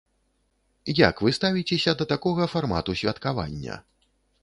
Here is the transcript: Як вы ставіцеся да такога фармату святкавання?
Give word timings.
Як 0.99 1.15
вы 1.27 1.35
ставіцеся 1.39 1.95
да 2.01 2.09
такога 2.15 2.51
фармату 2.57 2.99
святкавання? 3.03 3.83